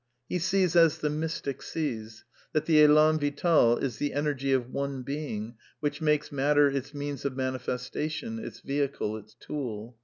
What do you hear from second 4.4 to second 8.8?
of one Being which makes matter its means qjf^''^^ manifestation, its